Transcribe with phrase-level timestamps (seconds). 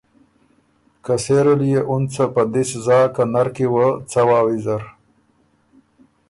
[1.03, 4.83] که سېره ليې اُن څه په دِس زا که نر کی وه څوا ویزر۔